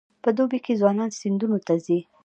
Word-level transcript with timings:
په 0.23 0.29
دوبي 0.37 0.59
کې 0.65 0.79
ځوانان 0.81 1.09
سیندونو 1.19 1.57
ته 1.67 1.73
ځي. 1.85 1.99